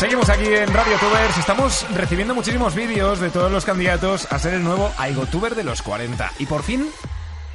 [0.00, 1.36] Seguimos aquí en Radio Tubers.
[1.36, 5.82] Estamos recibiendo muchísimos vídeos de todos los candidatos a ser el nuevo AigoTuber de los
[5.82, 6.32] 40.
[6.38, 6.88] Y por fin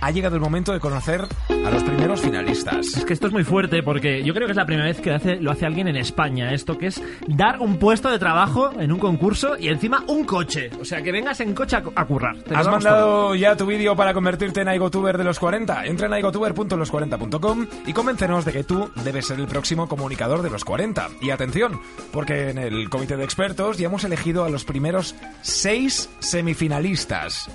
[0.06, 2.96] ha llegado el momento de conocer a los primeros finalistas.
[2.96, 5.12] Es que esto es muy fuerte porque yo creo que es la primera vez que
[5.12, 6.54] hace- lo hace alguien en España.
[6.54, 10.70] Esto que es dar un puesto de trabajo en un concurso y encima un coche.
[10.80, 12.38] O sea, que vengas en coche a, cu- a currar.
[12.44, 15.86] Te ¿Has mandado ya tu vídeo para convertirte en AigoTuber de los 40?
[15.86, 20.64] Entra en aigotuber.los40.com y convéncenos de que tú debes ser el próximo comunicador de los
[20.64, 21.10] 40.
[21.22, 21.80] Y atención,
[22.12, 27.50] porque en el comité de expertos ya hemos elegido a los primeros seis semifinalistas.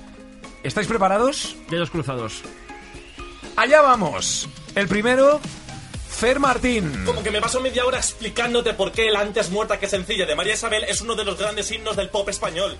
[0.63, 1.55] ¿Estáis preparados?
[1.69, 2.41] Dedos cruzados.
[3.55, 4.47] Allá vamos.
[4.75, 5.39] El primero,
[6.09, 7.03] Fer Martín.
[7.05, 10.35] Como que me paso media hora explicándote por qué el antes muerta que sencilla de
[10.35, 12.77] María Isabel es uno de los grandes himnos del pop español.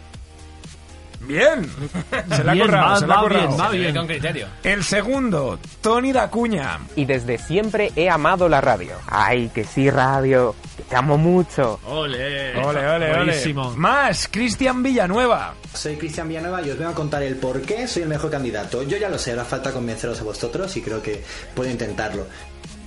[1.22, 1.70] Bien.
[2.36, 3.96] Se la ha va- se la ha va bien.
[3.96, 4.48] con criterio.
[4.64, 6.80] El segundo, Tony Dacuña.
[6.96, 8.96] y desde siempre he amado la radio.
[9.08, 10.56] Ay, que sí, radio,
[10.92, 11.80] te amo mucho.
[11.88, 12.54] Ole.
[12.58, 13.16] Ole, ole, ole.
[13.16, 13.72] Buenísimo.
[13.78, 15.54] Más, Cristian Villanueva.
[15.74, 18.84] Soy Cristian Villanueva y os vengo a contar el por qué soy el mejor candidato.
[18.84, 21.24] Yo ya lo sé, ahora falta convenceros a vosotros y creo que
[21.56, 22.26] puedo intentarlo.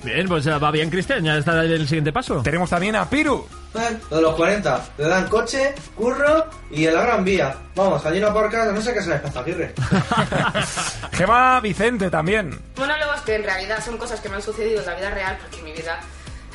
[0.03, 1.25] Bien, pues ya va bien, Cristian.
[1.25, 2.43] Ya está en el siguiente paso.
[2.43, 3.47] Tenemos también a Piru.
[4.11, 4.85] Lo de los 40.
[4.99, 7.57] Le dan coche, curro y en la gran vía.
[7.75, 9.73] Vamos, allí no aparcas, no sé qué es Aguirre.
[11.13, 12.61] Gema Vicente también.
[12.77, 15.63] Monólogos que en realidad son cosas que me han sucedido en la vida real porque
[15.63, 15.99] mi vida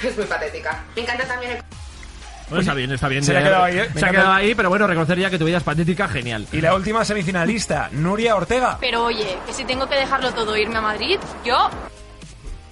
[0.08, 0.83] es muy patética.
[0.95, 1.64] Me encanta también el...
[2.50, 3.23] Bueno, está bien, está bien.
[3.23, 3.89] Se ha quedado ahí, ¿eh?
[3.94, 4.11] Me Se ha encanta.
[4.11, 6.47] quedado ahí, pero bueno, reconocer ya que tu vida es patética, genial.
[6.52, 8.78] Y la última semifinalista, Nuria Ortega.
[8.81, 11.69] Pero oye, que si tengo que dejarlo todo e irme a Madrid, yo...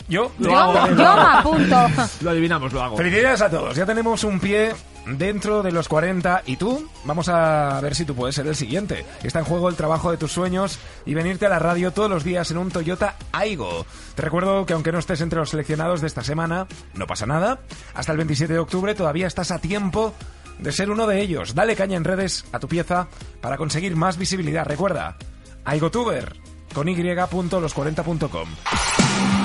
[0.09, 0.87] Yo Lo hago.
[0.87, 1.75] Yo me apunto.
[2.21, 2.97] Lo adivinamos, lo hago.
[2.97, 3.75] Felicidades a todos.
[3.75, 4.73] Ya tenemos un pie
[5.17, 9.05] dentro de los 40 y tú, vamos a ver si tú puedes ser el siguiente.
[9.23, 12.23] Está en juego el trabajo de tus sueños y venirte a la radio todos los
[12.23, 13.85] días en un Toyota Aigo.
[14.15, 17.59] Te recuerdo que aunque no estés entre los seleccionados de esta semana, no pasa nada.
[17.93, 20.13] Hasta el 27 de octubre todavía estás a tiempo
[20.59, 21.55] de ser uno de ellos.
[21.55, 23.07] Dale caña en redes a tu pieza
[23.41, 24.65] para conseguir más visibilidad.
[24.65, 25.17] Recuerda,
[25.65, 26.35] AigoTuber
[26.73, 29.36] con y.los40.com.